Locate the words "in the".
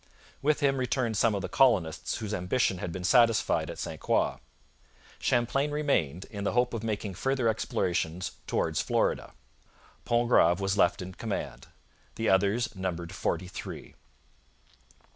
6.31-6.53